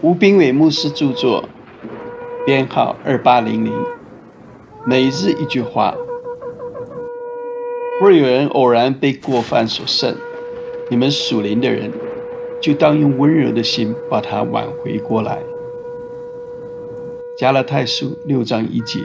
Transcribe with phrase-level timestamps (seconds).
[0.00, 1.48] 吴斌伟牧师著作，
[2.46, 3.72] 编号二八零零。
[4.86, 5.92] 每日一句话：
[8.00, 10.14] 若有人偶然被过犯所胜，
[10.88, 11.90] 你们属灵的人
[12.62, 15.40] 就当用温柔的心把他挽回过来。
[17.36, 19.00] 加拉太书六章一节。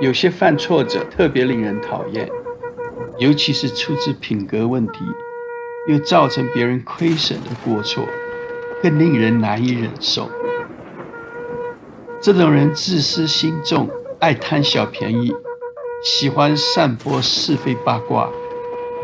[0.00, 2.28] 有些犯错者特别令人讨厌，
[3.18, 4.98] 尤其是出自品格问题，
[5.88, 8.04] 又造成别人亏损的过错，
[8.82, 10.30] 更令人难以忍受。
[12.20, 13.88] 这种人自私心重，
[14.20, 15.32] 爱贪小便宜，
[16.04, 18.28] 喜欢散播是非八卦，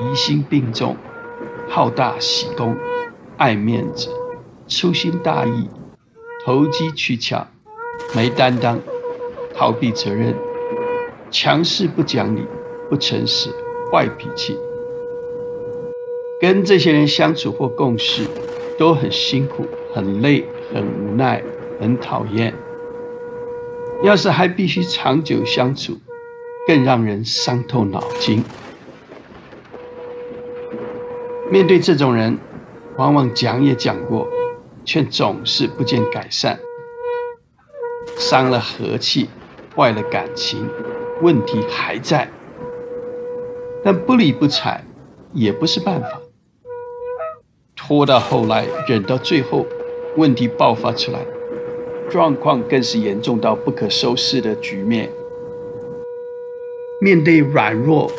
[0.03, 0.95] 疑心病重，
[1.71, 2.77] 好大喜功，
[3.39, 4.11] 爱面子，
[4.67, 5.71] 粗心大意，
[6.45, 7.47] 投机取巧，
[8.15, 8.79] 没担当，
[9.55, 10.37] 逃避责任。
[11.31, 12.47] 强势不讲理，
[12.91, 13.49] 不诚实，
[13.91, 14.59] 坏脾气，
[16.41, 18.27] 跟这些人相处或共事
[18.79, 21.43] 都很辛苦、很累、很无奈、
[21.81, 22.53] 很讨厌。
[24.03, 25.97] 要是还必须长久相处，
[26.67, 28.43] 更让人伤透脑筋。
[31.51, 32.39] 面对这种人，
[32.97, 34.29] 往往讲也讲过，
[34.85, 36.59] 却总是不见改善，
[38.19, 39.29] 伤了和气，
[39.75, 40.69] 坏了感情。
[41.23, 42.29] 问题还在，
[43.85, 44.85] 但不理不睬
[45.33, 46.21] 也不是办法。
[47.87, 49.67] 拖到后来，忍到最后，
[50.17, 51.19] 问题爆发出来，
[52.09, 55.11] 状况更是严重到不可收拾的局面。
[56.99, 58.11] 面对软弱、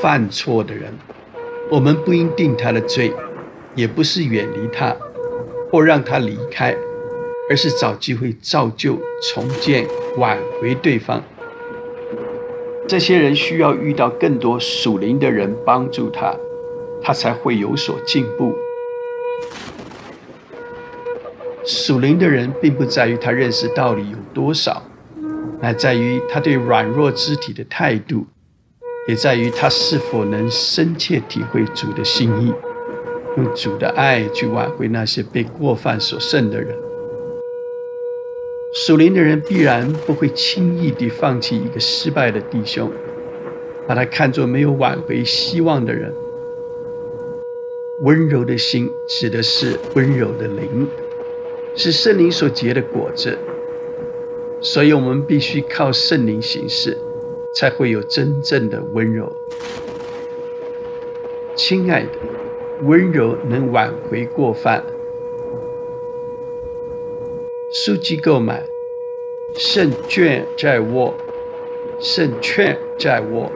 [0.00, 0.90] 犯错的人，
[1.70, 3.12] 我们不应定他的罪，
[3.74, 4.96] 也不是远离他
[5.70, 6.74] 或让他离开，
[7.50, 11.22] 而是找机会造就、重建、挽回对方。
[12.88, 16.34] 这些人需要遇到更多属灵的人帮助他，
[17.02, 18.54] 他才会有所进步。
[21.64, 24.82] 属灵的人并不在于他认识道理有多少，
[25.60, 28.26] 乃在于他对软弱肢体的态度，
[29.06, 32.52] 也在于他是否能深切体会主的心意，
[33.36, 36.76] 用主的爱去挽回那些被过犯所剩的人。
[38.74, 42.90] 属灵的人必然不会轻易地放弃一个失败的弟兄，
[43.86, 46.12] 把他看作没有挽回希望的人。
[48.02, 50.88] 温柔的心指的是温柔的灵，
[51.74, 53.38] 是圣灵所结的果子。
[54.60, 56.96] 所以，我们必须靠圣灵行事，
[57.54, 59.32] 才会有真正的温柔。
[61.56, 62.08] 亲爱的，
[62.82, 64.84] 温柔能挽回过犯。
[67.72, 68.62] 书籍购买，
[69.54, 71.14] 胜券在握，
[71.98, 73.50] 胜券在握。